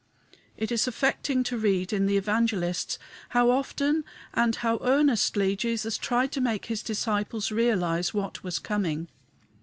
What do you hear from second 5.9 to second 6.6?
tried to